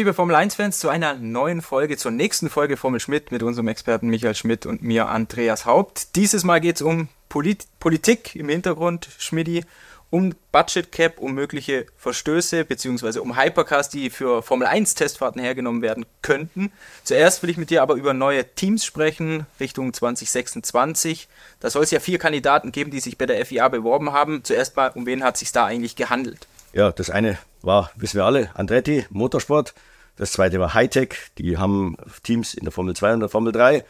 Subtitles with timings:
[0.00, 4.08] Liebe Formel 1-Fans zu einer neuen Folge, zur nächsten Folge Formel Schmidt mit unserem Experten
[4.08, 6.16] Michael Schmidt und mir Andreas Haupt.
[6.16, 9.62] Dieses Mal geht es um Polit Politik im Hintergrund, Schmidti,
[10.08, 15.82] um Budget Cap, um mögliche Verstöße beziehungsweise um Hypercars, die für Formel 1 Testfahrten hergenommen
[15.82, 16.72] werden könnten.
[17.04, 21.28] Zuerst will ich mit dir aber über neue Teams sprechen, Richtung 2026.
[21.60, 24.44] Da soll es ja vier Kandidaten geben, die sich bei der FIA beworben haben.
[24.44, 26.46] Zuerst mal, um wen hat es sich da eigentlich gehandelt?
[26.72, 29.74] Ja, das eine war, wissen wir alle, Andretti, Motorsport.
[30.20, 33.86] Das zweite war Hightech, die haben Teams in der Formel 2 und der Formel 3.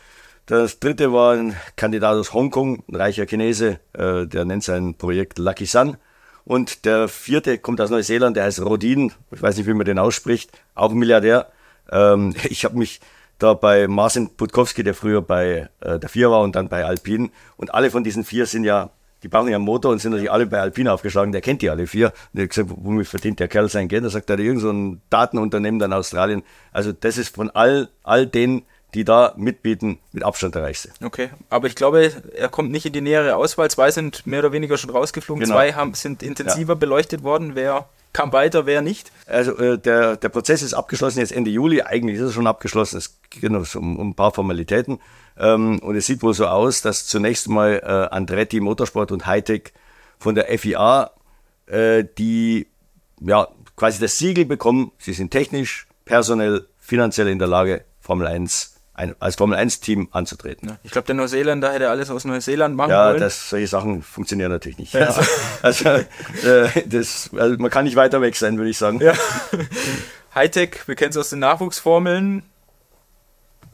[0.46, 5.40] Das dritte war ein Kandidat aus Hongkong, ein reicher Chinese, äh, der nennt sein Projekt
[5.40, 5.96] Lucky Sun.
[6.44, 9.98] Und der vierte kommt aus Neuseeland, der heißt Rodin, ich weiß nicht, wie man den
[9.98, 11.50] ausspricht, auch ein Milliardär.
[11.90, 13.00] Ähm, ich habe mich
[13.40, 17.30] da bei Marcin Putkowski, der früher bei äh, der Vier war und dann bei Alpine.
[17.56, 18.90] Und alle von diesen vier sind ja
[19.22, 21.70] die brauchen ja einen Motor und sind natürlich alle bei Alpine aufgeschlagen, der kennt die
[21.70, 22.12] alle vier.
[22.32, 24.04] Und er hat gesagt, womit verdient der Kerl sein Geld?
[24.04, 26.42] Da sagt er, irgend so ein Datenunternehmen in Australien.
[26.72, 28.62] Also das ist von all, all denen,
[28.94, 30.90] die da mitbieten, mit Abstand der reichste.
[31.02, 33.70] Okay, aber ich glaube, er kommt nicht in die nähere Auswahl.
[33.70, 35.54] Zwei sind mehr oder weniger schon rausgeflogen, genau.
[35.54, 36.78] zwei haben, sind intensiver ja.
[36.78, 37.54] beleuchtet worden.
[37.54, 39.12] Wer kam weiter, wer nicht?
[39.26, 41.82] Also äh, der, der Prozess ist abgeschlossen jetzt Ende Juli.
[41.82, 42.98] Eigentlich ist er schon abgeschlossen.
[42.98, 44.98] Es geht noch um, um ein paar Formalitäten.
[45.38, 49.72] Ähm, und es sieht wohl so aus, dass zunächst mal äh, Andretti Motorsport und Hightech
[50.18, 51.12] von der FIA
[51.70, 52.66] äh, die
[53.20, 54.92] ja quasi das Siegel bekommen.
[54.98, 60.78] Sie sind technisch, personell, finanziell in der Lage, Formel 1 ein, als Formel 1-Team anzutreten.
[60.82, 63.20] Ich glaube, der Neuseeländer hätte alles aus Neuseeland machen ja, wollen.
[63.20, 64.94] Ja, solche Sachen funktionieren natürlich nicht.
[64.94, 65.06] Ja.
[65.62, 69.00] Also, also, äh, das, also, man kann nicht weiter weg sein, würde ich sagen.
[69.00, 69.14] Ja.
[70.34, 72.42] Hightech, wir kennen es aus den Nachwuchsformeln.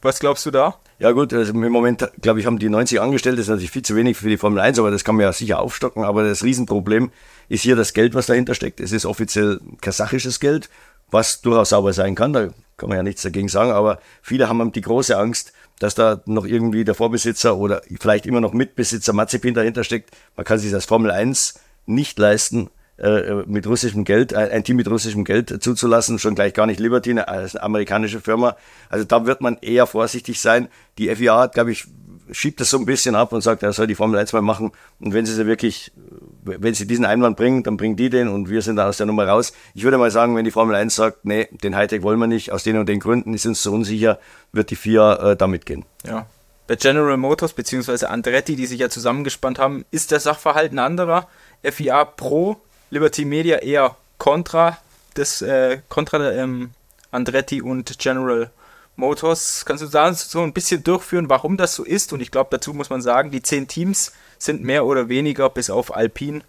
[0.02, 0.78] Was glaubst du da?
[0.98, 3.82] Ja gut, also im Moment, glaube ich, haben die 90 Angestellte, das ist natürlich viel
[3.82, 6.04] zu wenig für die Formel 1, aber das kann man ja sicher aufstocken.
[6.04, 7.10] Aber das Riesenproblem
[7.48, 8.80] ist hier das Geld, was dahinter steckt.
[8.80, 10.70] Es ist offiziell kasachisches Geld,
[11.10, 12.32] was durchaus sauber sein kann.
[12.32, 16.22] Da kann man ja nichts dagegen sagen, aber viele haben die große Angst, dass da
[16.26, 20.10] noch irgendwie der Vorbesitzer oder vielleicht immer noch Mitbesitzer Mazepin dahinter steckt.
[20.36, 24.88] Man kann sich das Formel 1 nicht leisten, äh, mit russischem Geld, ein Team mit
[24.88, 28.56] russischem Geld zuzulassen, schon gleich gar nicht Liberty, eine, eine amerikanische Firma.
[28.88, 30.68] Also da wird man eher vorsichtig sein.
[30.96, 31.86] Die FIA hat, glaube ich,
[32.30, 34.72] schiebt das so ein bisschen ab und sagt, er soll die Formel 1 mal machen.
[35.00, 35.92] Und wenn sie sie wirklich,
[36.42, 39.06] wenn sie diesen Einwand bringen, dann bringen die den und wir sind da aus der
[39.06, 39.52] Nummer raus.
[39.74, 42.52] Ich würde mal sagen, wenn die Formel 1 sagt, nee, den Hightech wollen wir nicht,
[42.52, 44.18] aus den und den Gründen, die sind so unsicher,
[44.52, 45.84] wird die FIA äh, damit gehen.
[46.06, 46.26] Ja.
[46.66, 48.06] Bei General Motors bzw.
[48.06, 51.28] Andretti, die sich ja zusammengespannt haben, ist der Sachverhalt ein anderer.
[51.62, 52.56] FIA Pro,
[52.90, 54.78] Liberty Media eher Contra
[55.16, 56.70] des äh, Contra ähm,
[57.10, 58.50] Andretti und General
[58.96, 59.64] Motors.
[59.64, 62.12] Kannst du da so ein bisschen durchführen, warum das so ist?
[62.12, 65.70] Und ich glaube, dazu muss man sagen, die zehn Teams sind mehr oder weniger bis
[65.70, 66.42] auf Alpine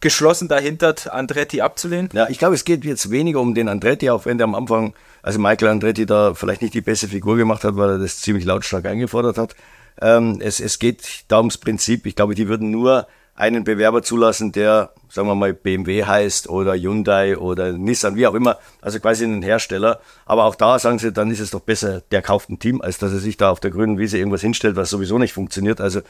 [0.00, 2.10] geschlossen dahinter, Andretti abzulehnen?
[2.12, 4.94] Ja, ich glaube, es geht jetzt weniger um den Andretti, auch wenn der am Anfang,
[5.22, 8.44] also Michael Andretti da vielleicht nicht die beste Figur gemacht hat, weil er das ziemlich
[8.44, 9.54] lautstark eingefordert hat.
[10.00, 12.06] Ähm, es, es geht da ums Prinzip.
[12.06, 13.06] Ich glaube, die würden nur
[13.42, 18.34] einen Bewerber zulassen, der, sagen wir mal, BMW heißt oder Hyundai oder Nissan, wie auch
[18.34, 20.00] immer, also quasi einen Hersteller.
[20.26, 22.98] Aber auch da sagen sie, dann ist es doch besser, der kauft ein Team, als
[22.98, 25.80] dass er sich da auf der grünen Wiese irgendwas hinstellt, was sowieso nicht funktioniert.
[25.80, 26.02] Also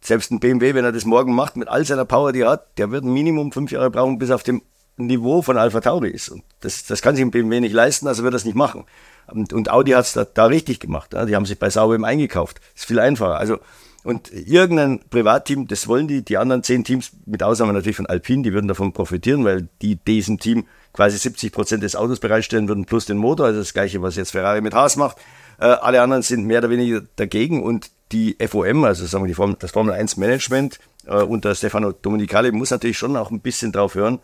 [0.00, 2.78] selbst ein BMW, wenn er das morgen macht, mit all seiner Power, die er hat,
[2.78, 4.60] der wird ein Minimum fünf Jahre brauchen, bis auf dem
[4.96, 6.30] Niveau von Alpha Tauri ist.
[6.30, 8.86] Und das, das kann sich ein BMW nicht leisten, also wird er es nicht machen.
[9.28, 11.12] Und, und Audi hat es da, da, richtig gemacht.
[11.12, 11.26] Ja.
[11.26, 12.60] Die haben sich bei Sauber eingekauft.
[12.74, 13.38] Ist viel einfacher.
[13.38, 13.58] Also,
[14.06, 18.44] und irgendein Privatteam, das wollen die, die anderen zehn Teams, mit Ausnahme natürlich von Alpine,
[18.44, 22.84] die würden davon profitieren, weil die diesem Team quasi 70 Prozent des Autos bereitstellen würden,
[22.84, 25.16] plus den Motor, also das gleiche, was jetzt Ferrari mit Haas macht.
[25.58, 29.34] Äh, alle anderen sind mehr oder weniger dagegen und die FOM, also sagen wir die
[29.34, 33.72] Form, das Formel 1 Management äh, unter Stefano Domenicali muss natürlich schon auch ein bisschen
[33.72, 34.20] drauf hören,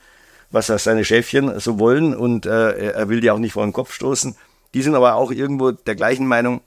[0.52, 3.92] was seine Chefchen so wollen und äh, er will die auch nicht vor den Kopf
[3.92, 4.36] stoßen.
[4.74, 6.60] Die sind aber auch irgendwo der gleichen Meinung.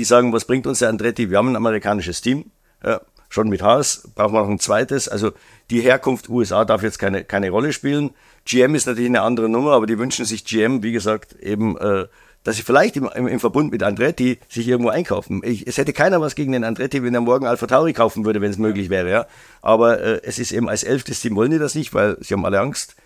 [0.00, 1.28] Die sagen, was bringt uns der Andretti?
[1.28, 2.46] Wir haben ein amerikanisches Team,
[2.82, 5.10] ja, schon mit Haas, brauchen wir noch ein zweites.
[5.10, 5.32] Also
[5.68, 8.08] die Herkunft USA darf jetzt keine, keine Rolle spielen.
[8.46, 12.06] GM ist natürlich eine andere Nummer, aber die wünschen sich GM, wie gesagt, eben äh,
[12.44, 15.42] dass sie vielleicht im, im, im, Verbund mit Andretti sich irgendwo einkaufen.
[15.44, 18.40] Ich, es hätte keiner was gegen den Andretti, wenn er morgen Alpha Tauri kaufen würde,
[18.40, 19.10] wenn es möglich wäre.
[19.10, 19.26] Ja.
[19.60, 22.46] Aber äh, es ist eben als elftes Team wollen die das nicht, weil sie haben
[22.46, 22.96] alle Angst.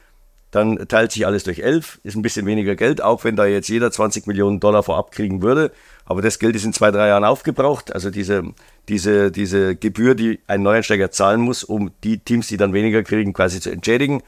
[0.53, 3.69] Dann teilt sich alles durch elf, ist ein bisschen weniger Geld, auch wenn da jetzt
[3.69, 5.73] jeder 20 Millionen Dollar vorab kriegen würde.
[6.07, 7.95] Aber das Geld ist in zwei, drei Jahren aufgebraucht.
[7.95, 8.45] Also diese,
[8.89, 13.33] diese, diese Gebühr, die ein Neueinsteiger zahlen muss, um die Teams, die dann weniger kriegen,
[13.33, 14.23] quasi zu entschädigen.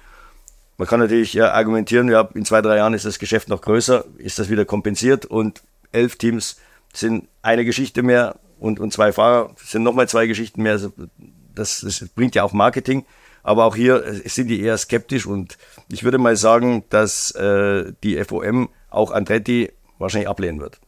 [0.78, 4.04] Man kann natürlich ja, argumentieren, ja, in zwei, drei Jahren ist das Geschäft noch größer,
[4.18, 5.62] ist das wieder kompensiert und
[5.92, 6.56] elf Teams
[6.92, 10.72] sind eine Geschichte mehr und, und zwei Fahrer sind nochmal zwei Geschichten mehr.
[10.72, 10.92] Also
[11.54, 13.04] das, das bringt ja auch Marketing.
[13.42, 15.56] Aber auch hier sind die eher skeptisch und
[15.88, 20.80] ich würde mal sagen, dass äh, die FOM auch Andretti wahrscheinlich ablehnen wird.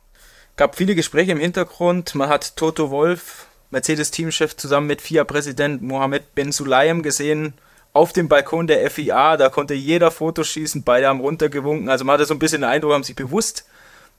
[0.59, 2.17] Gab viele Gespräche im Hintergrund.
[2.17, 7.55] Man hat Toto Wolf, Mercedes-Teamchef, zusammen mit FIA-Präsident Mohamed Ben Sulayem gesehen
[7.93, 9.37] auf dem Balkon der FIA.
[9.37, 11.89] Da konnte jeder Fotos schießen, beide haben runtergewunken.
[11.89, 13.67] Also man hatte so ein bisschen den Eindruck, haben sich bewusst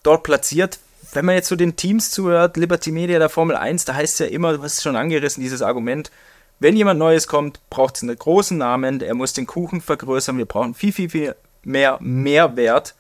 [0.01, 0.79] dort platziert.
[1.11, 4.13] Wenn man jetzt zu so den Teams zuhört, Liberty Media der Formel 1, da heißt
[4.13, 6.09] es ja immer, du hast es schon angerissen, dieses Argument,
[6.61, 10.45] wenn jemand Neues kommt, braucht es einen großen Namen, er muss den Kuchen vergrößern, wir
[10.45, 12.95] brauchen viel, viel, viel mehr Mehrwert.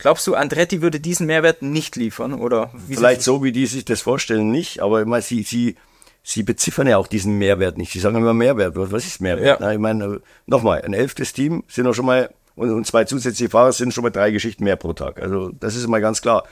[0.00, 2.32] Glaubst du, Andretti würde diesen Mehrwert nicht liefern?
[2.32, 5.76] Oder Vielleicht so, wie die sich das vorstellen, nicht, aber ich meine, sie, sie,
[6.22, 7.92] sie beziffern ja auch diesen Mehrwert nicht.
[7.92, 8.72] Sie sagen immer Mehrwert.
[8.76, 9.46] Was ist Mehrwert?
[9.46, 9.56] Ja.
[9.60, 13.50] Na, ich meine, nochmal, ein elftes Team sind auch schon mal, und, und zwei zusätzliche
[13.50, 15.20] Fahrer sind schon mal drei Geschichten mehr pro Tag.
[15.20, 16.44] Also, das ist mal ganz klar.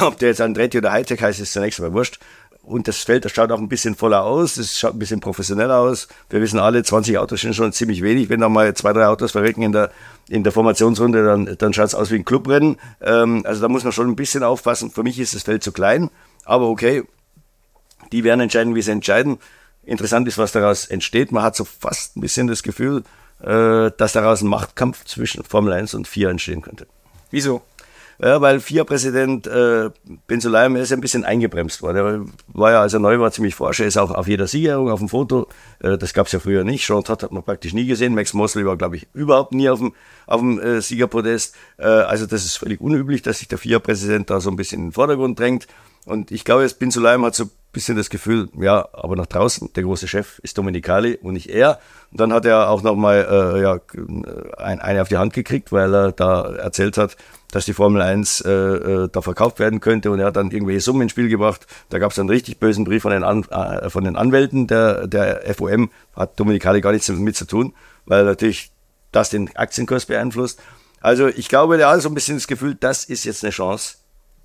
[0.00, 2.18] Ob der jetzt Andretti oder Hightech heißt, ist zunächst mal wurscht.
[2.66, 5.78] Und das Feld, das schaut auch ein bisschen voller aus, es schaut ein bisschen professioneller
[5.78, 6.08] aus.
[6.28, 8.28] Wir wissen alle, 20 Autos sind schon ziemlich wenig.
[8.28, 9.92] Wenn da mal zwei, drei Autos verrecken in der,
[10.28, 12.76] in der Formationsrunde, dann, dann schaut es aus wie ein Clubrennen.
[13.00, 14.90] Ähm, also da muss man schon ein bisschen aufpassen.
[14.90, 16.10] Für mich ist das Feld zu klein,
[16.44, 17.04] aber okay,
[18.10, 19.38] die werden entscheiden, wie sie entscheiden.
[19.84, 21.30] Interessant ist, was daraus entsteht.
[21.30, 23.04] Man hat so fast ein bisschen das Gefühl,
[23.44, 26.88] äh, dass daraus ein Machtkampf zwischen Formel 1 und 4 entstehen könnte.
[27.30, 27.62] Wieso?
[28.18, 29.90] Ja, weil FIA-Präsident äh,
[30.26, 31.96] Ben Sulayem ist ein bisschen eingebremst worden.
[31.96, 33.80] Er war ja, als er neu war, ziemlich forsch.
[33.80, 35.48] Er ist auch auf jeder Siegerung auf dem Foto.
[35.80, 36.86] Äh, das gab es ja früher nicht.
[36.86, 38.14] Sean Todd hat man praktisch nie gesehen.
[38.14, 39.92] Max Mosley war, glaube ich, überhaupt nie auf dem,
[40.26, 41.54] auf dem äh, Siegerpodest.
[41.76, 44.86] Äh, also das ist völlig unüblich, dass sich der FIA-Präsident da so ein bisschen in
[44.86, 45.66] den Vordergrund drängt.
[46.06, 49.70] Und ich glaube, jetzt Ben Sulayem hat so bisschen das Gefühl, ja, aber nach draußen,
[49.74, 51.78] der große Chef ist Dominicali und nicht er.
[52.10, 53.78] Und dann hat er auch nochmal äh, ja,
[54.56, 57.18] ein, eine auf die Hand gekriegt, weil er da erzählt hat,
[57.52, 60.80] dass die Formel 1 äh, äh, da verkauft werden könnte und er hat dann irgendwelche
[60.80, 61.66] Summen ins Spiel gebracht.
[61.90, 65.06] Da gab es einen richtig bösen Brief von den, An äh, von den Anwälten der,
[65.06, 67.74] der FOM, hat Dominikali gar nichts damit zu tun,
[68.06, 68.72] weil natürlich
[69.12, 70.60] das den Aktienkurs beeinflusst.
[71.00, 73.96] Also ich glaube, der hat so ein bisschen das Gefühl, das ist jetzt eine Chance.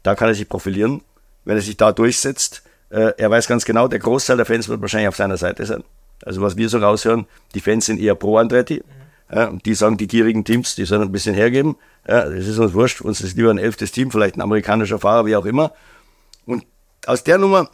[0.04, 1.02] Da kann er sich profilieren,
[1.46, 2.64] wenn er sich da durchsetzt.
[2.92, 5.84] Äh, er weiß ganz genau, der Großteil der Fans wird wahrscheinlich auf seiner Seite sein.
[6.24, 8.84] Also was wir so raushören, die Fans sind eher pro Andretti.
[8.86, 9.36] Mhm.
[9.36, 11.78] Ja, die sagen, die gierigen Teams, die sollen ein bisschen hergeben.
[12.06, 15.26] Ja, das ist uns wurscht, uns ist lieber ein elftes Team, vielleicht ein amerikanischer Fahrer,
[15.26, 15.72] wie auch immer.
[16.46, 16.66] Und
[17.06, 17.70] aus der Nummer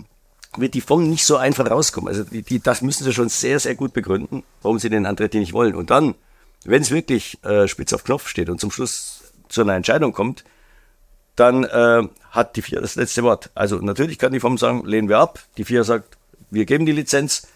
[0.55, 2.09] wird die FOM nicht so einfach rauskommen.
[2.09, 5.39] Also die, die, das müssen sie schon sehr, sehr gut begründen, warum sie den Andretti
[5.39, 5.73] nicht wollen.
[5.73, 6.13] Und dann,
[6.63, 10.43] wenn es wirklich äh, spitz auf Knopf steht und zum Schluss zu einer Entscheidung kommt,
[11.37, 13.51] dann äh, hat die FIA das letzte Wort.
[13.55, 15.39] Also natürlich kann die FOM sagen, lehnen wir ab.
[15.57, 16.17] Die FIA sagt,
[16.49, 17.47] wir geben die Lizenz.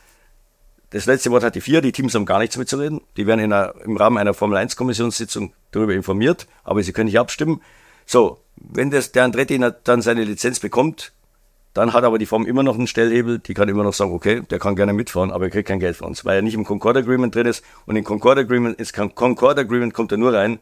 [0.91, 3.01] Das letzte Wort hat die vier, die Teams haben gar nichts mitzureden.
[3.17, 7.61] Die werden in einer, im Rahmen einer Formel-1-Kommissionssitzung darüber informiert, aber sie können nicht abstimmen.
[8.05, 11.13] So, wenn das, der Andretti dann seine Lizenz bekommt,
[11.73, 14.41] dann hat aber die Form immer noch einen Stellhebel, die kann immer noch sagen, okay,
[14.41, 16.65] der kann gerne mitfahren, aber er kriegt kein Geld von uns, weil er nicht im
[16.65, 17.63] Concord Agreement drin ist.
[17.85, 20.59] Und im Concord Agreement, ins Concord Agreement kommt er nur rein,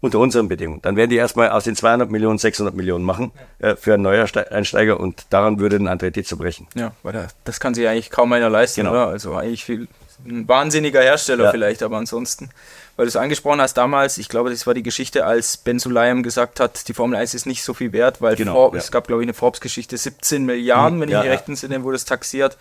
[0.00, 0.80] unter unseren Bedingungen.
[0.82, 5.00] Dann werden die erstmal aus den 200 Millionen 600 Millionen machen äh, für einen Neueinsteiger
[5.00, 6.68] und daran würde ein Andretti zerbrechen.
[6.74, 8.92] Ja, weil da, das kann sich eigentlich kaum einer leisten, genau.
[8.92, 9.06] oder?
[9.08, 9.88] Also eigentlich viel,
[10.24, 11.50] ein wahnsinniger Hersteller ja.
[11.50, 12.50] vielleicht, aber ansonsten,
[12.96, 16.22] weil du es angesprochen hast damals, ich glaube, das war die Geschichte, als Ben Sulayem
[16.22, 18.84] gesagt hat, die Formel 1 ist nicht so viel wert, weil genau, Forbes, ja.
[18.86, 21.82] es gab, glaube ich, eine Forbes-Geschichte, 17 Milliarden, mhm, wenn ja, ich mich recht entsinne,
[21.82, 22.56] wurde es taxiert.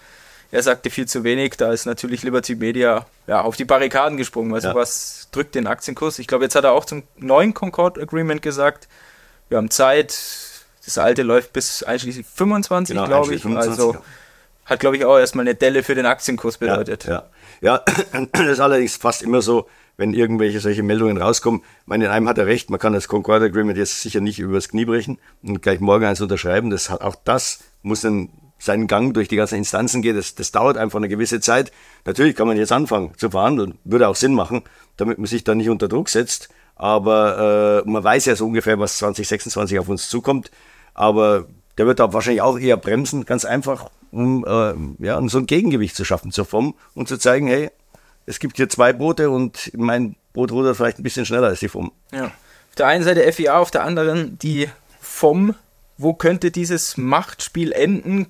[0.52, 4.52] Er sagte viel zu wenig, da ist natürlich Liberty Media ja, auf die Barrikaden gesprungen,
[4.52, 4.72] weil ja.
[4.72, 6.20] sowas drückt den Aktienkurs.
[6.20, 8.88] Ich glaube, jetzt hat er auch zum neuen Concord Agreement gesagt,
[9.50, 10.18] wir haben Zeit,
[10.86, 13.42] das alte läuft bis einschließlich 25, genau, glaube ich.
[13.42, 13.98] 25, also
[14.66, 17.06] hat, glaube ich, auch erstmal eine Delle für den Aktienkurs bedeutet.
[17.06, 17.26] Ja,
[17.62, 17.84] ja.
[18.14, 21.62] ja, das ist allerdings fast immer so, wenn irgendwelche solche Meldungen rauskommen.
[21.82, 24.40] Ich meine, in einem hat er recht, man kann das Concord Agreement jetzt sicher nicht
[24.40, 26.70] übers Knie brechen und gleich morgen eins unterschreiben.
[26.70, 30.52] Das hat, auch das muss ein seinen Gang durch die ganzen Instanzen geht, das, das
[30.52, 31.72] dauert einfach eine gewisse Zeit.
[32.06, 34.64] Natürlich kann man jetzt anfangen zu verhandeln, würde auch Sinn machen,
[34.98, 36.50] damit man sich da nicht unter Druck setzt.
[36.76, 40.52] Aber äh, man weiß ja so ungefähr, was 2026 auf uns zukommt.
[40.94, 41.48] Aber
[41.78, 45.46] der wird da wahrscheinlich auch eher bremsen, ganz einfach, um äh, ja, um so ein
[45.46, 47.70] Gegengewicht zu schaffen zur FOM und zu zeigen, hey,
[48.26, 51.70] es gibt hier zwei Boote und mein Boot rudert vielleicht ein bisschen schneller als die
[51.70, 51.92] FOM.
[52.12, 52.26] Ja.
[52.26, 55.56] Auf der einen Seite FIA, auf der anderen die FOM.
[56.00, 58.28] Wo könnte dieses Machtspiel enden?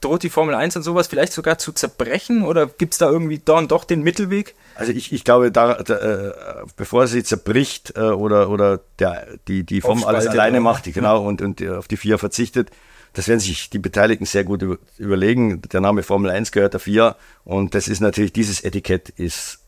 [0.00, 3.38] Droht die Formel 1 und sowas vielleicht sogar zu zerbrechen oder gibt es da irgendwie
[3.38, 4.54] dann doch den Mittelweg?
[4.74, 6.32] Also ich, ich glaube, da, da äh,
[6.76, 11.20] bevor sie zerbricht äh, oder, oder der, die, die Form alles alleine macht, die, genau,
[11.20, 11.20] ja.
[11.28, 12.70] und, und auf die FIA verzichtet,
[13.12, 14.64] das werden sich die Beteiligten sehr gut
[14.96, 15.62] überlegen.
[15.62, 19.58] Der Name Formel 1 gehört der FIA und das ist natürlich, dieses Etikett ist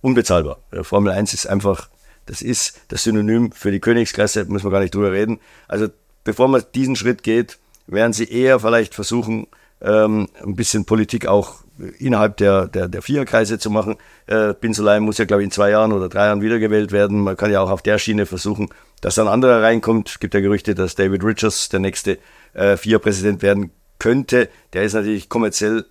[0.00, 0.58] unbezahlbar.
[0.82, 1.88] Formel 1 ist einfach,
[2.24, 5.40] das ist das Synonym für die Königsklasse, muss man gar nicht drüber reden.
[5.68, 5.88] Also
[6.24, 9.46] bevor man diesen Schritt geht, werden sie eher vielleicht versuchen,
[9.80, 11.56] ähm, ein bisschen Politik auch
[11.98, 13.96] innerhalb der, der, der Viererkreise zu machen.
[14.26, 17.20] Äh, Bin Sulayem muss ja, glaube ich, in zwei Jahren oder drei Jahren wiedergewählt werden.
[17.20, 18.68] Man kann ja auch auf der Schiene versuchen,
[19.00, 20.08] dass ein anderer reinkommt.
[20.08, 22.18] Es gibt ja Gerüchte, dass David Richards der nächste
[22.54, 24.48] äh, FIA-Präsident werden könnte.
[24.72, 25.84] Der ist natürlich kommerziell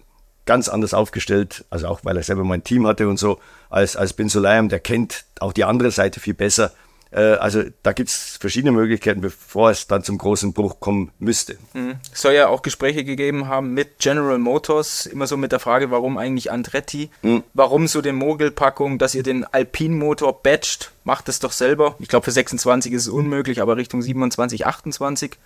[0.46, 3.40] ganz anders aufgestellt, also auch weil er selber mein Team hatte und so,
[3.70, 6.72] als, als Bin Sulayem, der kennt auch die andere Seite viel besser.
[7.16, 11.58] Äh, also da gibt es verschiedene Möglichkeiten, bevor es dann zum großen Bruch kommen müsste.
[11.74, 11.96] Mhm.
[12.14, 15.92] Es soll ja auch Gespräche gegeben haben mit General Motors, immer so mit der Frage,
[15.92, 17.44] warum eigentlich Andretti, mhm.
[17.54, 21.96] warum so den Mogelpackung, dass ihr den Alpin-Motor batcht, macht es doch selber.
[22.00, 25.38] Ich glaube für 26 ist es unmöglich, aber Richtung 27, 28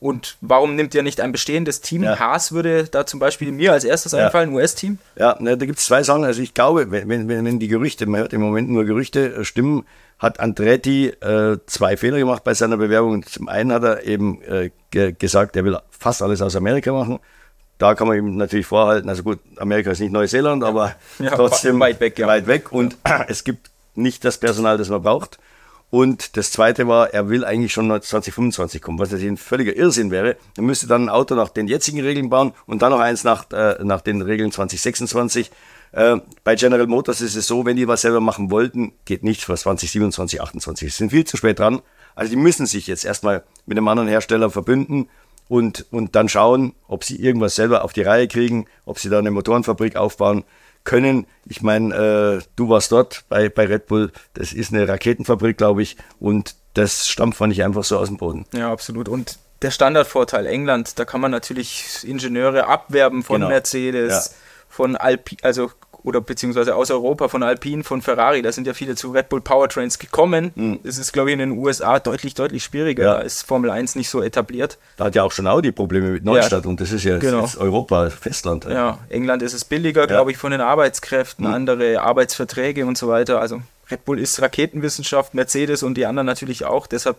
[0.00, 2.02] und warum nimmt ihr nicht ein bestehendes Team?
[2.02, 2.18] Ja.
[2.18, 4.24] Haas würde da zum Beispiel mir als erstes ja.
[4.24, 4.98] einfallen, US-Team.
[5.16, 6.24] Ja, da gibt es zwei Sachen.
[6.24, 9.44] Also ich glaube, wenn, wenn, wenn die Gerüchte, man hört im Moment nur Gerüchte, äh,
[9.44, 9.84] stimmen,
[10.18, 13.24] hat Andretti äh, zwei Fehler gemacht bei seiner Bewerbung.
[13.26, 17.20] Zum einen hat er eben äh, ge gesagt, er will fast alles aus Amerika machen.
[17.76, 21.80] Da kann man ihm natürlich vorhalten, also gut, Amerika ist nicht Neuseeland, aber ja, trotzdem
[21.80, 22.18] weit weg.
[22.26, 22.96] Weit weg und
[23.28, 25.38] es gibt nicht das Personal, das man braucht.
[25.90, 30.12] Und das zweite war, er will eigentlich schon 2025 kommen, was natürlich ein völliger Irrsinn
[30.12, 30.36] wäre.
[30.56, 33.50] Er müsste dann ein Auto nach den jetzigen Regeln bauen und dann noch eins nach,
[33.50, 35.50] äh, nach den Regeln 2026.
[35.90, 39.42] Äh, bei General Motors ist es so, wenn die was selber machen wollten, geht nicht
[39.42, 40.92] für 2027, 2028.
[40.92, 41.82] Sie sind viel zu spät dran.
[42.14, 45.08] Also die müssen sich jetzt erstmal mit einem anderen Hersteller verbünden
[45.48, 49.18] und, und dann schauen, ob sie irgendwas selber auf die Reihe kriegen, ob sie da
[49.18, 50.44] eine Motorenfabrik aufbauen
[50.84, 51.26] können.
[51.46, 51.94] Ich meine,
[52.40, 56.54] äh, du warst dort bei, bei Red Bull, das ist eine Raketenfabrik, glaube ich, und
[56.74, 58.46] das stampft man nicht einfach so aus dem Boden.
[58.52, 59.08] Ja, absolut.
[59.08, 63.48] Und der Standardvorteil England, da kann man natürlich Ingenieure abwerben von genau.
[63.48, 64.36] Mercedes, ja.
[64.68, 65.70] von Alpi, also
[66.02, 69.40] oder beziehungsweise aus Europa von Alpine, von Ferrari, da sind ja viele zu Red Bull
[69.40, 70.52] Powertrains gekommen.
[70.54, 70.80] Mhm.
[70.82, 73.04] Das ist, glaube ich, in den USA deutlich, deutlich schwieriger.
[73.04, 73.14] Ja.
[73.14, 74.78] Da ist Formel 1 nicht so etabliert.
[74.96, 76.70] Da hat ja auch schon Audi Probleme mit Neustadt ja.
[76.70, 77.42] und das ist ja genau.
[77.42, 78.64] das Europa, Festland.
[78.64, 78.70] Ja.
[78.70, 81.54] ja, England ist es billiger, glaube ich, von den Arbeitskräften, mhm.
[81.54, 83.40] andere Arbeitsverträge und so weiter.
[83.40, 86.86] Also Red Bull ist Raketenwissenschaft, Mercedes und die anderen natürlich auch.
[86.86, 87.18] Deshalb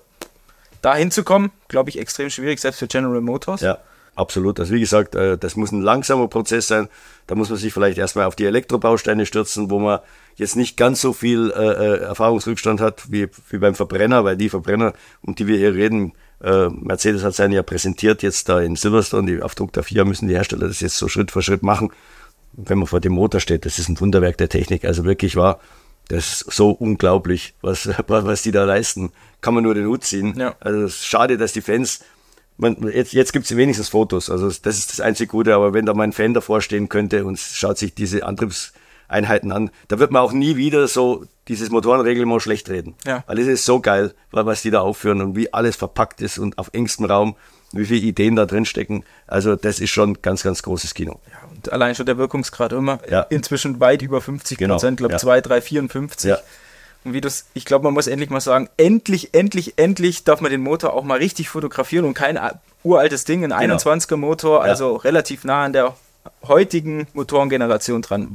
[0.82, 3.62] da hinzukommen, glaube ich, extrem schwierig, selbst für General Motors.
[3.62, 3.78] Ja.
[4.16, 4.60] Absolut.
[4.60, 6.90] Also wie gesagt, äh, das muss ein langsamer Prozess sein.
[7.28, 10.00] Da muss man sich vielleicht erstmal auf die Elektrobausteine stürzen, wo man
[10.36, 14.50] jetzt nicht ganz so viel äh, äh, Erfahrungsrückstand hat wie, wie beim Verbrenner, weil die
[14.50, 16.14] Verbrenner, um die wir hier reden,
[16.44, 20.28] Mercedes hat seinen ja präsentiert jetzt da in Silverstone, die, auf Druck der FIA müssen
[20.28, 21.92] die Hersteller das jetzt so Schritt für Schritt machen.
[22.54, 24.84] Wenn man vor dem Motor steht, das ist ein Wunderwerk der Technik.
[24.84, 25.60] Also wirklich war,
[26.08, 29.12] das ist so unglaublich, was, was die da leisten.
[29.42, 30.34] Kann man nur den Hut ziehen.
[30.36, 30.56] Ja.
[30.60, 32.00] Also es ist schade, dass die Fans
[32.62, 35.86] man, jetzt, jetzt gibt es wenigstens Fotos, also das ist das einzig Gute, aber wenn
[35.86, 40.22] da mein Fan davor stehen könnte und schaut sich diese Antriebseinheiten an, da wird man
[40.22, 42.96] auch nie wieder so dieses Motorenreglement schlecht reden.
[43.06, 43.24] Ja.
[43.28, 46.58] Weil es ist so geil, was die da aufführen und wie alles verpackt ist und
[46.60, 47.36] auf engstem Raum,
[47.74, 49.04] wie viele Ideen da drin stecken.
[49.28, 51.20] Also das ist schon ganz, ganz großes Kino.
[51.32, 53.22] Ja, und allein schon der Wirkungsgrad immer ja.
[53.24, 55.10] inzwischen weit über 50 Prozent, genau.
[55.10, 55.28] glaube ich, ja.
[55.28, 56.30] 2, 3, 54.
[56.30, 56.38] Ja.
[57.04, 60.52] Und wie das, ich glaube, man muss endlich mal sagen, endlich, endlich, endlich darf man
[60.52, 62.40] den Motor auch mal richtig fotografieren und kein
[62.84, 63.76] uraltes Ding, ein genau.
[63.76, 65.02] 21er Motor, also ja.
[65.02, 65.96] relativ nah an der
[66.48, 68.30] heutigen Motorengeneration dran.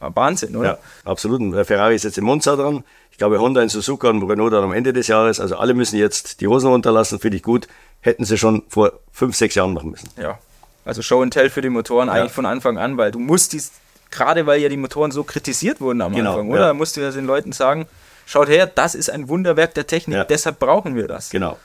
[0.00, 0.68] Wahnsinn, oder?
[0.68, 1.66] Ja, absolut.
[1.66, 2.84] Ferrari ist jetzt in Monza dran.
[3.10, 5.40] Ich glaube, Honda in Suzuka und Renault dann am Ende des Jahres.
[5.40, 7.68] Also alle müssen jetzt die Hosen runterlassen, finde ich gut.
[8.00, 10.10] Hätten sie schon vor fünf, sechs Jahren machen müssen.
[10.20, 10.38] Ja,
[10.84, 12.14] also Show and Tell für die Motoren ja.
[12.14, 13.72] eigentlich von Anfang an, weil du musst dies,
[14.14, 16.60] gerade weil ja die Motoren so kritisiert wurden am genau, Anfang, oder?
[16.60, 16.66] Ja.
[16.68, 17.86] Da musst du ja den Leuten sagen,
[18.24, 20.24] schaut her, das ist ein Wunderwerk der Technik, ja.
[20.24, 21.30] deshalb brauchen wir das.
[21.30, 21.58] Genau.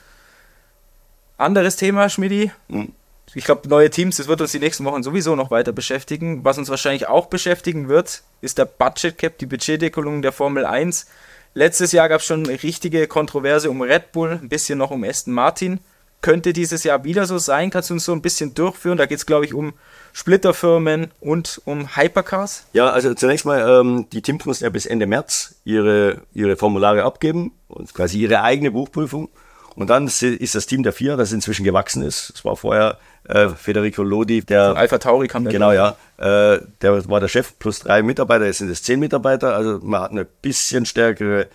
[1.38, 2.52] Anderes Thema, Schmidi.
[2.68, 2.94] Mhm.
[3.36, 6.44] Ich glaube, neue Teams, das wird uns die nächsten Wochen sowieso noch weiter beschäftigen.
[6.44, 11.06] Was uns wahrscheinlich auch beschäftigen wird, ist der Budget Cap, die Budgetdeckelung der Formel 1.
[11.54, 15.04] Letztes Jahr gab es schon eine richtige Kontroverse um Red Bull, ein bisschen noch um
[15.04, 15.80] Aston Martin
[16.22, 17.70] könnte dieses Jahr wieder so sein.
[17.70, 18.98] Kannst du uns so ein bisschen durchführen?
[18.98, 19.74] Da geht es, glaube ich, um
[20.14, 22.66] Splitterfirmen und um Hypercars.
[22.74, 27.04] Ja, also zunächst mal, ähm, die Teams mussten ja bis Ende März ihre, ihre Formulare
[27.04, 29.30] abgeben und quasi ihre eigene Buchprüfung.
[29.76, 32.34] Und dann ist das Team der vier, das inzwischen gewachsen ist.
[32.36, 34.70] Es war vorher äh, Federico Lodi, der.
[34.70, 35.54] Von Alpha Tauri kam der.
[35.54, 35.96] Genau, ja.
[36.18, 39.56] Äh, der war der Chef plus drei Mitarbeiter, jetzt sind es zehn Mitarbeiter.
[39.56, 41.48] Also man hat eine bisschen stärkere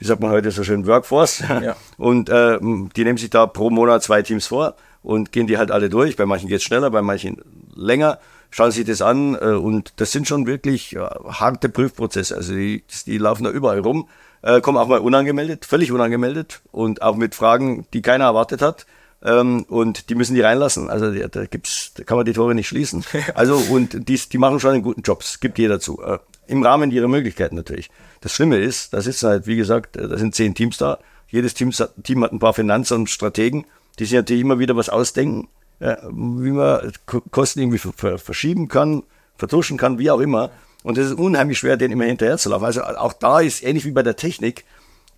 [0.00, 1.40] wie sagt man heute so schön, Workforce.
[1.40, 1.76] Ja.
[1.98, 5.70] Und äh, die nehmen sich da pro Monat zwei Teams vor und gehen die halt
[5.70, 6.16] alle durch.
[6.16, 7.40] Bei manchen geht es schneller, bei manchen
[7.74, 8.18] länger.
[8.50, 12.34] Schauen sich das an äh, und das sind schon wirklich äh, harte Prüfprozesse.
[12.34, 14.08] Also die, die laufen da überall rum,
[14.42, 18.86] äh, kommen auch mal unangemeldet, völlig unangemeldet und auch mit Fragen, die keiner erwartet hat.
[19.22, 20.90] Ähm, und die müssen die reinlassen.
[20.90, 23.04] Also da, gibt's, da kann man die Tore nicht schließen.
[23.34, 25.22] Also und die, die machen schon einen guten Job.
[25.22, 26.02] Es gibt jeder zu.
[26.02, 26.18] Äh,
[26.50, 27.90] Im Rahmen ihrer Möglichkeiten natürlich.
[28.20, 30.98] Das Schlimme ist, da sitzen halt, wie gesagt, äh, da sind zehn Teams da.
[31.28, 33.66] Jedes Team, Team hat ein paar Finanzer und Strategen,
[33.98, 36.92] die sich natürlich immer wieder was ausdenken, ja, wie man
[37.30, 37.78] Kosten irgendwie
[38.18, 39.04] verschieben kann,
[39.36, 40.50] vertuschen kann, wie auch immer.
[40.82, 42.64] Und es ist unheimlich schwer, den immer hinterher zu laufen.
[42.64, 44.64] Also auch da ist ähnlich wie bei der Technik.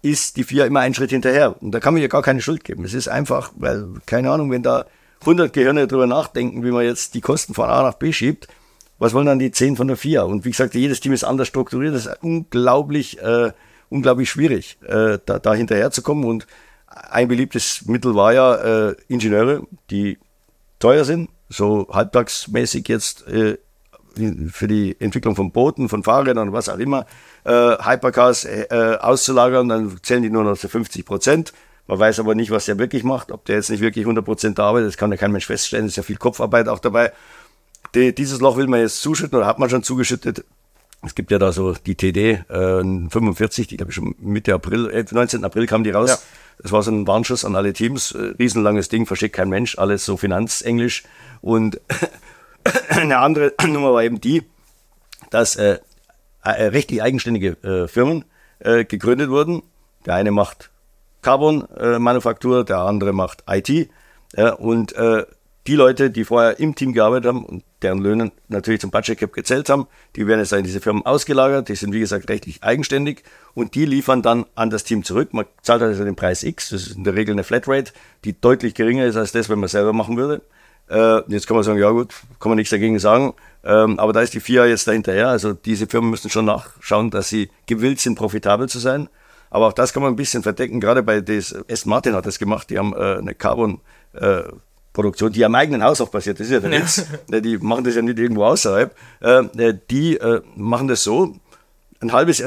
[0.02, 1.60] ist die vier immer einen Schritt hinterher.
[1.62, 2.84] Und da kann man ja gar keine Schuld geben.
[2.84, 4.84] Es ist einfach, weil, keine Ahnung, wenn da
[5.20, 8.48] 100 Gehirne drüber nachdenken, wie man jetzt die Kosten von A nach B schiebt,
[9.02, 10.24] was wollen dann die 10 von der 4?
[10.26, 11.92] Und wie gesagt, jedes Team ist anders strukturiert.
[11.92, 13.50] Das ist unglaublich, äh,
[13.88, 16.24] unglaublich schwierig, äh, da, da hinterherzukommen.
[16.24, 16.46] Und
[16.86, 20.18] ein beliebtes Mittel war ja äh, Ingenieure, die
[20.78, 23.58] teuer sind, so halbtagsmäßig jetzt äh,
[24.52, 27.04] für die Entwicklung von Booten, von Fahrrädern und was auch immer,
[27.42, 31.52] äh, Hypercars äh, auszulagern, dann zählen die nur noch zu 50 Prozent.
[31.88, 34.60] Man weiß aber nicht, was der wirklich macht, ob der jetzt nicht wirklich 100 Prozent
[34.60, 37.10] arbeitet, das kann ja kein Mensch feststellen, es ist ja viel Kopfarbeit auch dabei.
[37.94, 40.44] Die, dieses Loch will man jetzt zuschütten oder hat man schon zugeschüttet.
[41.04, 44.88] Es gibt ja da so die TD äh, 45, die glaube ich schon Mitte April,
[44.90, 45.44] äh, 19.
[45.44, 46.10] April kam die raus.
[46.10, 46.18] Ja.
[46.62, 50.04] Das war so ein Warnschuss an alle Teams, äh, riesenlanges Ding, versteht kein Mensch, alles
[50.04, 51.02] so Finanzenglisch.
[51.40, 51.80] Und
[52.88, 54.44] eine andere Nummer war eben die,
[55.30, 55.78] dass äh,
[56.44, 58.24] äh, rechtlich eigenständige äh, Firmen
[58.60, 59.62] äh, gegründet wurden.
[60.06, 60.70] Der eine macht
[61.22, 63.90] Carbon-Manufaktur, äh, der andere macht IT.
[64.58, 65.24] und äh,
[65.66, 69.32] die Leute, die vorher im Team gearbeitet haben und deren Löhne natürlich zum Budget Cap
[69.32, 71.68] gezählt haben, die werden jetzt in diese Firmen ausgelagert.
[71.68, 73.22] Die sind, wie gesagt, rechtlich eigenständig
[73.54, 75.32] und die liefern dann an das Team zurück.
[75.32, 76.70] Man zahlt also den Preis X.
[76.70, 77.92] Das ist in der Regel eine Flatrate,
[78.24, 80.42] die deutlich geringer ist als das, wenn man selber machen würde.
[80.88, 83.34] Äh, jetzt kann man sagen, ja gut, kann man nichts dagegen sagen.
[83.64, 85.28] Ähm, aber da ist die FIA jetzt dahinterher.
[85.28, 89.08] Also diese Firmen müssen schon nachschauen, dass sie gewillt sind, profitabel zu sein.
[89.48, 90.80] Aber auch das kann man ein bisschen verdecken.
[90.80, 92.70] Gerade bei des, Aston Martin hat das gemacht.
[92.70, 93.80] Die haben äh, eine Carbon
[94.14, 94.42] äh,
[94.92, 97.06] Produktion, die am eigenen Haus auch passiert, das ist ja der Witz.
[97.30, 97.40] Ja.
[97.40, 98.94] Die machen das ja nicht irgendwo außerhalb.
[99.20, 101.34] Äh, die äh, machen das so,
[102.00, 102.42] ein halbes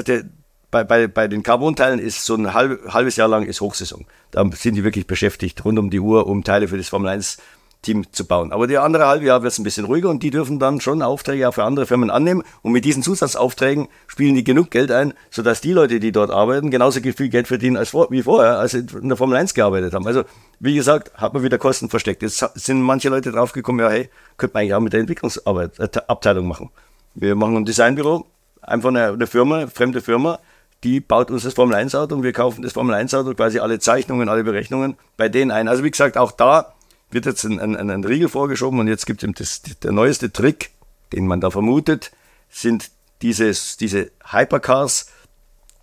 [0.72, 4.06] bei, bei, bei den Carbon-Teilen ist so ein halb, halbes Jahr lang ist Hochsaison.
[4.32, 7.38] Da sind die wirklich beschäftigt, rund um die Uhr, um Teile für das Formel 1
[7.86, 8.52] Team zu bauen.
[8.52, 11.02] Aber die andere halbe Jahr wird es ein bisschen ruhiger und die dürfen dann schon
[11.02, 12.44] Aufträge auch für andere Firmen annehmen.
[12.62, 16.72] Und mit diesen Zusatzaufträgen spielen die genug Geld ein, sodass die Leute, die dort arbeiten,
[16.72, 19.94] genauso viel Geld verdienen als vor, wie vorher, als sie in der Formel 1 gearbeitet
[19.94, 20.06] haben.
[20.06, 20.24] Also,
[20.60, 22.22] wie gesagt, hat man wieder Kosten versteckt.
[22.22, 25.90] Jetzt sind manche Leute draufgekommen, ja, hey, könnte man eigentlich auch mit der Entwicklungsarbeit, äh,
[26.08, 26.72] Abteilung machen.
[27.14, 28.26] Wir machen ein Designbüro,
[28.62, 30.40] einfach eine, eine Firma, fremde Firma,
[30.84, 33.60] die baut uns das Formel 1 Auto und wir kaufen das Formel 1 Auto, quasi
[33.60, 35.68] alle Zeichnungen, alle Berechnungen bei denen ein.
[35.68, 36.75] Also wie gesagt, auch da
[37.12, 40.72] wird jetzt ein, ein, ein Riegel vorgeschoben und jetzt gibt es das, der neueste Trick,
[41.14, 42.12] den man da vermutet,
[42.50, 42.92] sind
[43.22, 45.08] dieses, diese Hypercars,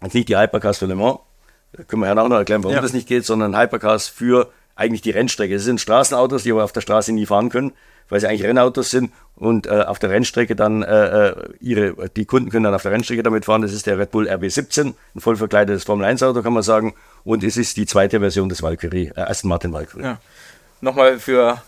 [0.00, 1.18] also nicht die Hypercars für Le Mans,
[1.72, 2.82] da können wir ja auch noch erklären, warum ja.
[2.82, 5.54] das nicht geht, sondern Hypercars für eigentlich die Rennstrecke.
[5.54, 7.72] Das sind Straßenautos, die aber auf der Straße nie fahren können,
[8.08, 12.26] weil sie eigentlich Rennautos sind und äh, auf der Rennstrecke dann äh, äh ihre, die
[12.26, 13.62] Kunden können dann auf der Rennstrecke damit fahren.
[13.62, 16.94] Das ist der Red Bull RB17, ein voll verkleidetes Formel 1 Auto, kann man sagen.
[17.24, 20.04] Und es ist die zweite Version des Valkyrie, äh, Aston Martin Valkyrie.
[20.04, 20.18] Ja
[20.82, 21.62] nochmal für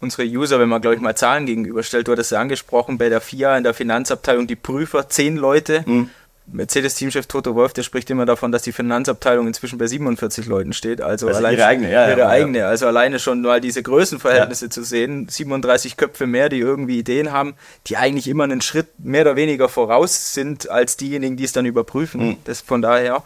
[0.00, 3.20] unsere User, wenn man, glaube ich, mal Zahlen gegenüberstellt, du hattest ja angesprochen, bei der
[3.20, 5.82] FIA in der Finanzabteilung die Prüfer, zehn Leute.
[5.86, 6.10] Mhm.
[6.50, 11.02] Mercedes-Teamchef Toto Wolf, der spricht immer davon, dass die Finanzabteilung inzwischen bei 47 Leuten steht.
[11.02, 12.66] Also, also allein ihre eigene, ja, ihre ja, eigene.
[12.66, 14.70] Also alleine schon mal diese Größenverhältnisse ja.
[14.70, 15.28] zu sehen.
[15.28, 17.54] 37 Köpfe mehr, die irgendwie Ideen haben,
[17.86, 21.66] die eigentlich immer einen Schritt mehr oder weniger voraus sind als diejenigen, die es dann
[21.66, 22.28] überprüfen.
[22.28, 22.36] Mhm.
[22.44, 23.22] Das von daher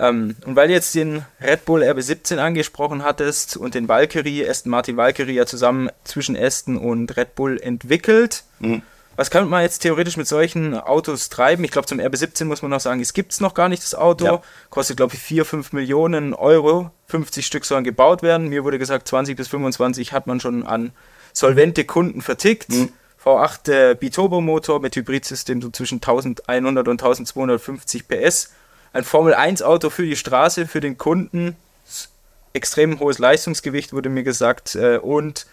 [0.00, 4.70] ähm, und weil du jetzt den Red Bull RB17 angesprochen hattest und den Valkyrie, Aston
[4.70, 8.80] Martin Valkyrie ja zusammen zwischen Aston und Red Bull entwickelt, mhm.
[9.16, 11.64] was kann man jetzt theoretisch mit solchen Autos treiben?
[11.64, 13.94] Ich glaube, zum RB17 muss man noch sagen, es gibt es noch gar nicht, das
[13.94, 14.24] Auto.
[14.24, 14.42] Ja.
[14.70, 16.90] Kostet, glaube ich, 4, 5 Millionen Euro.
[17.08, 18.48] 50 Stück sollen gebaut werden.
[18.48, 20.92] Mir wurde gesagt, 20 bis 25 hat man schon an
[21.34, 22.70] solvente Kunden vertickt.
[22.70, 22.88] Mhm.
[23.22, 28.50] V8 äh, Biturbo-Motor mit Hybridsystem so zwischen 1100 und 1250 PS
[28.92, 31.56] ein Formel-1-Auto für die Straße, für den Kunden.
[32.52, 34.74] Extrem hohes Leistungsgewicht wurde mir gesagt.
[34.74, 35.46] Äh, und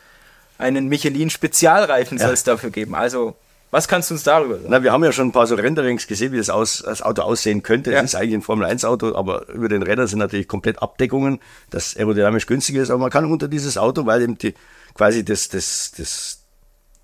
[0.57, 2.25] einen Michelin-Spezialreifen ja.
[2.25, 2.95] soll es dafür geben.
[2.95, 3.35] Also,
[3.69, 4.67] was kannst du uns darüber sagen?
[4.69, 7.21] Na, wir haben ja schon ein paar so Renderings gesehen, wie das, aus, das Auto
[7.21, 7.91] aussehen könnte.
[7.91, 7.99] Ja.
[7.99, 12.47] Es ist eigentlich ein Formel-1-Auto, aber über den Rädern sind natürlich komplett Abdeckungen, das aerodynamisch
[12.47, 12.89] günstiger ist.
[12.89, 14.55] Aber man kann unter dieses Auto, weil eben die,
[14.95, 16.39] quasi das, das, das,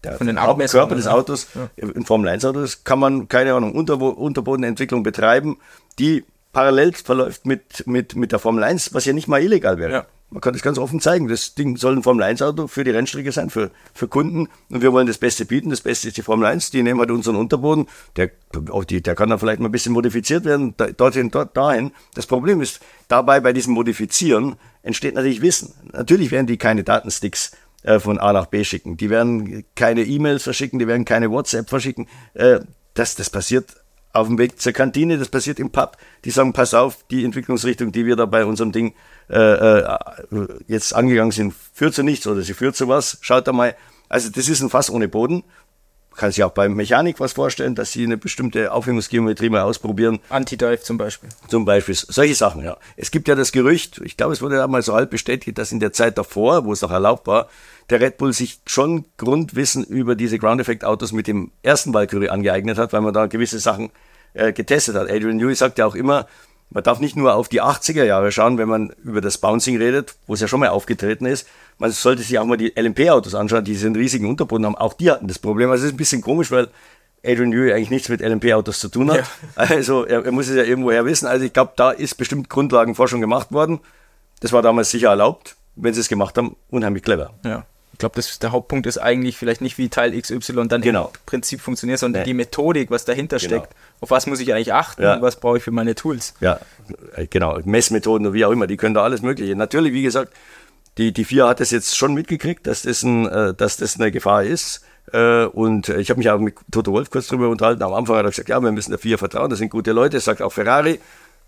[0.04, 1.70] der Von den Körper des Autos, ja.
[1.78, 5.58] in Formel 1 Autos, kann man, keine Ahnung, Unter Unterbodenentwicklung betreiben,
[6.00, 9.92] die parallel verläuft mit, mit, mit der Formel 1, was ja nicht mal illegal wäre.
[9.92, 10.06] Ja.
[10.34, 11.28] Man kann das ganz offen zeigen.
[11.28, 14.50] Das Ding soll ein Formel 1 Auto für die Rennstrecke sein, für, für Kunden.
[14.70, 15.70] Und wir wollen das Beste bieten.
[15.70, 16.72] Das Beste ist die Formel 1.
[16.72, 17.88] Die nehmen halt unseren Unterboden.
[18.16, 18.32] Der,
[18.72, 21.92] auch die, der kann dann vielleicht mal ein bisschen modifiziert werden, dorthin, dort, dahin.
[22.16, 22.80] Das Problem ist,
[23.10, 25.76] dabei bei diesem Modifizieren entsteht natürlich Wissen.
[25.92, 27.52] Natürlich werden die keine Datensticks
[27.84, 28.98] äh, von A nach B schicken.
[28.98, 32.08] Die werden keine E-Mails verschicken, die werden keine WhatsApp verschicken.
[32.34, 32.62] Äh,
[32.96, 33.83] das, das passiert
[34.14, 35.98] auf dem Weg zur Kantine, das passiert im Pub.
[36.24, 38.94] Die sagen, pass auf, die Entwicklungsrichtung, die wir da bei unserem Ding
[39.30, 39.98] äh, äh,
[40.68, 43.18] jetzt angegangen sind, führt zu nichts oder sie führt zu was.
[43.22, 43.76] Schaut da mal.
[44.10, 45.44] Also das ist ein Fass ohne Boden.
[46.16, 50.20] Kann sich auch beim Mechanik was vorstellen, dass sie eine bestimmte Aufhängungsgeometrie mal ausprobieren.
[50.30, 51.30] Anti-Dive zum Beispiel.
[51.48, 52.78] Zum Beispiel, solche Sachen, ja.
[52.96, 55.72] Es gibt ja das Gerücht, ich glaube, es wurde ja mal so halb bestätigt, dass
[55.72, 57.50] in der Zeit davor, wo es noch erlaubt war,
[57.90, 62.94] der Red Bull sich schon Grundwissen über diese Ground-Effect-Autos mit dem ersten Valkyrie angeeignet hat,
[62.94, 63.92] weil man da gewisse Sachen
[64.34, 65.10] äh, getestet hat.
[65.10, 66.28] Adrian Newey sagt ja auch immer,
[66.74, 70.16] man darf nicht nur auf die 80er Jahre schauen, wenn man über das Bouncing redet,
[70.26, 71.48] wo es ja schon mal aufgetreten ist.
[71.78, 74.76] Man sollte sich auch mal die LMP-Autos anschauen, die diesen riesigen Unterboden haben.
[74.76, 75.70] Auch die hatten das Problem.
[75.70, 76.70] Also es ist ein bisschen komisch, weil
[77.24, 79.20] Adrian Newey eigentlich nichts mit LMP-Autos zu tun hat.
[79.20, 79.26] Ja.
[79.56, 81.28] Also er, er, muss es ja irgendwoher wissen.
[81.28, 83.80] Also ich glaube, da ist bestimmt Grundlagenforschung gemacht worden.
[84.40, 85.56] Das war damals sicher erlaubt.
[85.76, 87.34] Wenn sie es gemacht haben, unheimlich clever.
[87.44, 87.66] Ja.
[87.94, 91.06] Ich glaube, der Hauptpunkt ist eigentlich vielleicht nicht, wie Teil XY dann genau.
[91.06, 92.26] im Prinzip funktioniert, sondern nee.
[92.26, 93.58] die Methodik, was dahinter genau.
[93.58, 93.76] steckt.
[94.02, 95.16] Auf was muss ich eigentlich achten ja.
[95.16, 96.34] und was brauche ich für meine Tools.
[96.40, 96.60] Ja,
[97.16, 97.60] äh, genau.
[97.64, 99.56] Messmethoden und wie auch immer, die können da alles Mögliche.
[99.56, 100.34] Natürlich, wie gesagt,
[100.98, 104.12] die, die vier hat es jetzt schon mitgekriegt, dass das, ein, äh, dass das eine
[104.12, 104.84] Gefahr ist.
[105.12, 107.84] Äh, und ich habe mich auch mit Toto Wolf kurz drüber unterhalten.
[107.84, 110.20] Am Anfang hat er gesagt, ja, wir müssen der vier vertrauen, das sind gute Leute,
[110.20, 111.00] sagt auch Ferrari.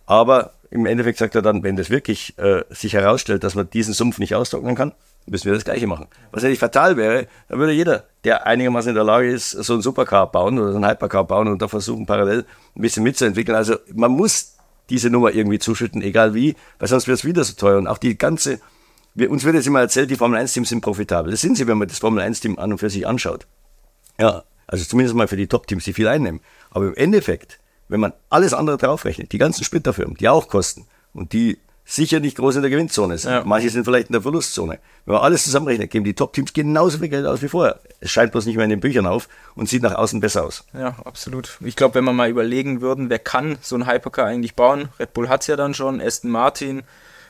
[0.06, 3.94] Aber im Endeffekt sagt er dann, wenn das wirklich äh, sich herausstellt, dass man diesen
[3.94, 4.94] Sumpf nicht austrocknen kann,
[5.28, 6.08] müssen wir das Gleiche machen.
[6.32, 9.82] Was natürlich fatal wäre, dann würde jeder, der einigermaßen in der Lage ist, so ein
[9.82, 13.56] Supercar bauen oder so ein Hypercar bauen und da versuchen, parallel ein bisschen mitzuentwickeln.
[13.56, 14.56] Also man muss
[14.90, 17.78] diese Nummer irgendwie zuschütten, egal wie, weil sonst wird es wieder so teuer.
[17.78, 18.60] Und auch die ganze,
[19.16, 21.32] wir, uns wird jetzt immer erzählt, die Formel 1-Teams sind profitabel.
[21.32, 23.48] Das sind sie, wenn man das Formel 1-Team an und für sich anschaut.
[24.20, 26.42] Ja, also zumindest mal für die Top-Teams, die viel einnehmen.
[26.70, 31.34] Aber im Endeffekt, wenn man alles andere draufrechnet, die ganzen Splitterfirmen, die auch kosten und
[31.34, 33.32] die sicher nicht groß in der Gewinnzone sind.
[33.32, 33.44] Ja.
[33.46, 34.80] Manche sind vielleicht in der Verlustzone.
[35.06, 37.80] Wenn man alles zusammenrechnet, geben die Top-Teams genauso viel Geld aus wie vorher.
[38.00, 40.66] Es scheint bloß nicht mehr in den Büchern auf und sieht nach außen besser aus.
[40.74, 41.58] Ja, absolut.
[41.64, 44.90] Ich glaube, wenn man mal überlegen würden, wer kann so ein Hypercar eigentlich bauen?
[45.00, 46.82] Red Bull hat es ja dann schon, Aston Martin,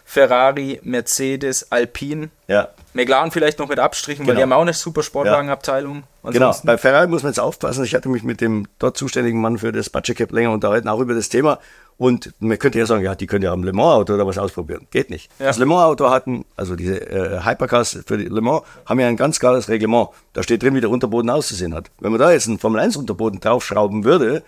[0.08, 2.30] Ferrari, Mercedes, Alpine.
[2.48, 2.70] Ja.
[2.94, 4.30] McLaren vielleicht noch mit Abstrichen, genau.
[4.30, 6.04] weil die haben auch eine super Sportwagenabteilung.
[6.24, 7.84] Genau, bei Ferrari muss man jetzt aufpassen.
[7.84, 11.00] Ich hatte mich mit dem dort zuständigen Mann für das Budget Cap länger unterhalten, auch
[11.00, 11.60] über das Thema.
[11.98, 14.38] Und man könnte ja sagen, ja, die können ja am Le Mans Auto oder was
[14.38, 14.88] ausprobieren.
[14.92, 15.30] Geht nicht.
[15.40, 15.48] Ja.
[15.48, 19.08] Das Le Mans Auto hatten, also diese äh, Hypercars für die Le Mans, haben ja
[19.08, 20.10] ein ganz klares Reglement.
[20.34, 21.90] Da steht drin, wie der Unterboden auszusehen hat.
[22.00, 24.44] Wenn man da jetzt einen Formel 1 Unterboden draufschrauben würde,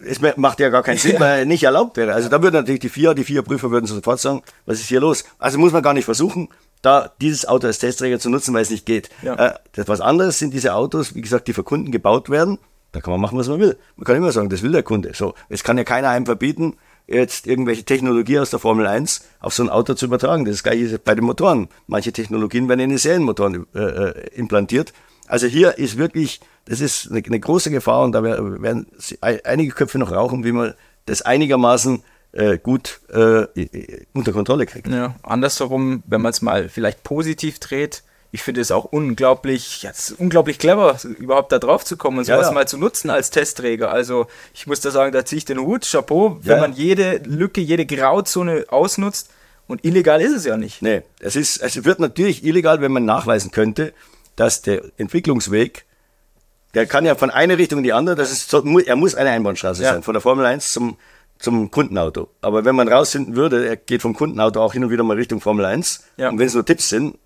[0.00, 2.12] es macht ja gar keinen Sinn, weil er nicht erlaubt wäre.
[2.12, 5.00] Also da würden natürlich die vier, die vier Prüfer würden sofort sagen, was ist hier
[5.00, 5.24] los?
[5.38, 6.48] Also muss man gar nicht versuchen,
[6.82, 9.10] da dieses Auto als Testträger zu nutzen, weil es nicht geht.
[9.22, 9.34] Ja.
[9.34, 12.58] Äh, das was anderes sind diese Autos, wie gesagt, die für Kunden gebaut werden
[12.96, 13.76] da kann man machen, was man will.
[13.96, 15.12] Man kann immer sagen, das will der Kunde.
[15.12, 19.52] So, es kann ja keiner einem verbieten, jetzt irgendwelche Technologie aus der Formel 1 auf
[19.52, 20.46] so ein Auto zu übertragen.
[20.46, 21.68] Das ist bei den Motoren.
[21.86, 24.94] Manche Technologien werden in den Serienmotoren äh, äh, implantiert.
[25.26, 28.86] Also hier ist wirklich, das ist eine, eine große Gefahr und da werden
[29.20, 30.74] einige Köpfe noch rauchen, wie man
[31.06, 33.46] das einigermaßen äh, gut äh,
[34.12, 34.88] unter Kontrolle kriegt.
[34.88, 39.92] Ja, andersherum, wenn man es mal vielleicht positiv dreht, ich finde es auch unglaublich, ja,
[40.18, 42.52] unglaublich clever, überhaupt da drauf zu kommen und sowas ja, ja.
[42.52, 43.90] mal zu nutzen als Testträger.
[43.90, 47.60] Also ich muss da sagen, da ziehe ich den Hut, Chapeau, wenn man jede Lücke,
[47.60, 49.30] jede Grauzone ausnutzt.
[49.68, 50.82] Und illegal ist es ja nicht.
[50.82, 53.92] Nee, es, ist, es wird natürlich illegal, wenn man nachweisen könnte,
[54.36, 55.84] dass der Entwicklungsweg,
[56.74, 59.82] der kann ja von einer Richtung in die andere, das ist, er muss eine Einbahnstraße
[59.82, 60.96] sein, von der Formel 1 zum,
[61.38, 62.28] zum Kundenauto.
[62.42, 65.40] Aber wenn man rausfinden würde, er geht vom Kundenauto auch hin und wieder mal Richtung
[65.40, 66.28] Formel 1, ja.
[66.28, 67.18] und wenn es nur Tipps sind,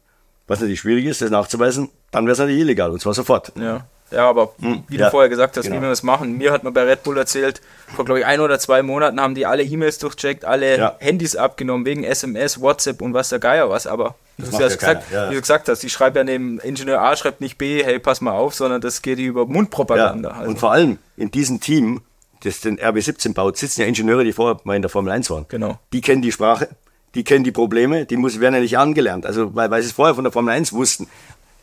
[0.47, 3.53] was natürlich schwierig ist, das nachzuweisen, dann wäre es natürlich illegal und zwar sofort.
[3.57, 3.87] Ja.
[4.11, 5.77] Ja, aber hm, wie ja, du vorher gesagt hast, genau.
[5.77, 6.37] wie wir das machen.
[6.37, 7.61] Mir hat man bei Red Bull erzählt,
[7.95, 10.97] vor glaube ich ein oder zwei Monaten haben die alle E-Mails durchcheckt, alle ja.
[10.99, 13.87] Handys abgenommen wegen SMS, WhatsApp und was der Geier was.
[13.87, 15.31] Aber wie du, ja gesagt, ja.
[15.31, 18.21] wie du gesagt hast, die schreibt ja neben Ingenieur A schreibt nicht B, hey, pass
[18.21, 20.31] mal auf, sondern das geht über Mundpropaganda.
[20.31, 20.51] Also.
[20.51, 22.03] Und vor allem in diesem Team,
[22.43, 25.47] das den RB17 baut, sitzen ja Ingenieure, die vorher mal in der Formel 1 waren.
[25.49, 25.79] Genau.
[25.93, 26.69] Die kennen die Sprache,
[27.15, 29.95] die kennen die Probleme, die muss, werden ja nicht angelernt, also weil, weil sie es
[29.95, 31.09] vorher von der Formel 1 wussten.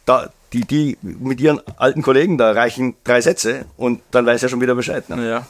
[0.06, 4.50] Da, die, die mit ihren alten Kollegen, da reichen drei Sätze und dann weiß er
[4.50, 5.10] schon wieder Bescheid.
[5.10, 5.30] Ne?
[5.30, 5.48] Ja.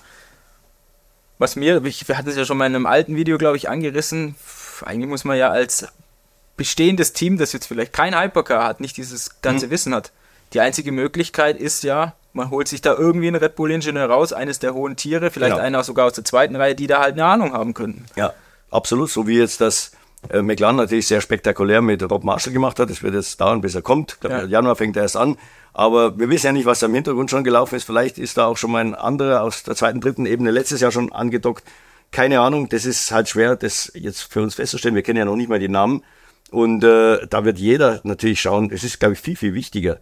[1.38, 4.36] Was mir, wir hatten es ja schon mal in einem alten Video, glaube ich, angerissen.
[4.84, 5.88] Eigentlich muss man ja als
[6.58, 9.72] bestehendes Team, das jetzt vielleicht kein Hypercar hat, nicht dieses ganze mhm.
[9.72, 10.12] Wissen hat.
[10.54, 14.60] Die einzige Möglichkeit ist ja, man holt sich da irgendwie einen Red Bull-Ingenieur raus, eines
[14.60, 15.66] der hohen Tiere, vielleicht genau.
[15.66, 18.06] einer sogar aus der zweiten Reihe, die da halt eine Ahnung haben könnten.
[18.16, 18.34] Ja,
[18.72, 19.92] absolut, so wie jetzt das
[20.30, 22.90] äh, McLaren natürlich sehr spektakulär mit Rob Marshall gemacht hat.
[22.90, 24.18] Es wird jetzt dauern, bis er kommt.
[24.24, 24.44] Ja.
[24.46, 25.38] Januar fängt er erst an.
[25.74, 27.84] Aber wir wissen ja nicht, was da im Hintergrund schon gelaufen ist.
[27.84, 30.92] Vielleicht ist da auch schon mal ein anderer aus der zweiten, dritten Ebene letztes Jahr
[30.92, 31.64] schon angedockt.
[32.12, 34.96] Keine Ahnung, das ist halt schwer, das jetzt für uns festzustellen.
[34.96, 36.04] Wir kennen ja noch nicht mal die Namen.
[36.52, 40.00] Und äh, da wird jeder natürlich schauen, es ist, glaube ich, viel, viel wichtiger,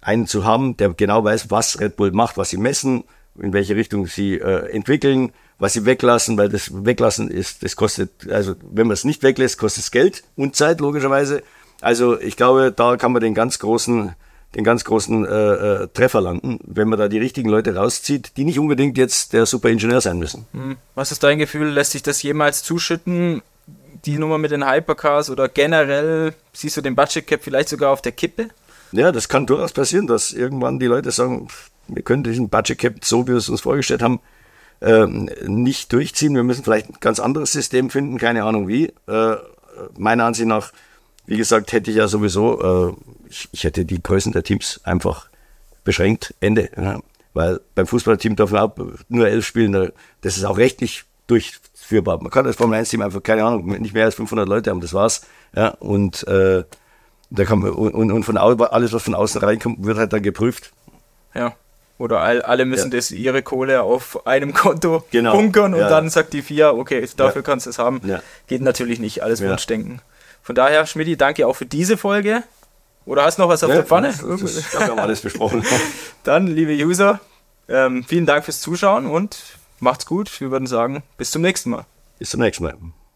[0.00, 3.04] einen zu haben, der genau weiß, was Red Bull macht, was sie messen,
[3.40, 8.30] in welche Richtung sie äh, entwickeln, was sie weglassen, weil das Weglassen ist, das kostet,
[8.30, 11.42] also wenn man es nicht weglässt, kostet es Geld und Zeit, logischerweise.
[11.80, 14.14] Also ich glaube, da kann man den ganz großen
[14.54, 18.44] den ganz großen äh, äh, Treffer landen, wenn man da die richtigen Leute rauszieht, die
[18.44, 20.46] nicht unbedingt jetzt der Superingenieur sein müssen.
[20.52, 20.76] Hm.
[20.94, 21.68] Was ist dein Gefühl?
[21.68, 23.42] Lässt sich das jemals zuschütten?
[24.04, 28.02] Die Nummer mit den Hypercars oder generell siehst du den Budget Cap vielleicht sogar auf
[28.02, 28.48] der Kippe?
[28.92, 31.48] Ja, das kann durchaus passieren, dass irgendwann die Leute sagen,
[31.88, 34.20] wir können diesen Budget Cap so, wie wir es uns vorgestellt haben,
[34.80, 36.34] äh, nicht durchziehen.
[36.34, 38.92] Wir müssen vielleicht ein ganz anderes System finden, keine Ahnung wie.
[39.06, 39.36] Äh,
[39.96, 40.72] meiner Ansicht nach
[41.28, 42.94] wie gesagt, hätte ich ja sowieso, äh,
[43.52, 45.28] ich, hätte die Größen der Teams einfach
[45.84, 46.70] beschränkt, Ende.
[47.34, 48.74] Weil beim Fußballteam darf man auch
[49.10, 52.20] nur elf spielen, das ist auch rechtlich durchführbar.
[52.20, 54.80] Man kann das Formel 1 Team einfach, keine Ahnung, nicht mehr als 500 Leute haben,
[54.80, 55.22] das war's.
[55.54, 56.64] Ja, und äh,
[57.30, 60.72] da kann man, und, und von alles, was von außen reinkommt, wird halt dann geprüft.
[61.34, 61.54] Ja.
[61.98, 62.96] Oder all, alle müssen ja.
[62.96, 65.32] das ihre Kohle auf einem Konto genau.
[65.32, 65.88] bunkern und ja.
[65.88, 67.46] dann sagt die FIA, okay, dafür ja.
[67.46, 68.00] kannst du es haben.
[68.46, 70.00] Geht natürlich nicht, alles Wunschdenken.
[70.42, 72.42] Von daher, Schmidti, danke auch für diese Folge.
[73.04, 74.08] Oder hast du noch was auf ja, der Pfanne?
[74.08, 75.64] Das, das, ich habe alles besprochen.
[76.24, 77.20] Dann, liebe User,
[77.68, 80.40] ähm, vielen Dank fürs Zuschauen und macht's gut.
[80.40, 81.86] Wir würden sagen, bis zum nächsten Mal.
[82.18, 82.76] Bis zum nächsten Mal.